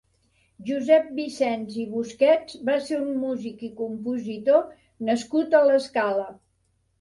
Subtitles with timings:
[0.67, 4.59] Josep Vicens i Busquets va ser un músic i compositor
[5.11, 6.27] nascut a l'Escala.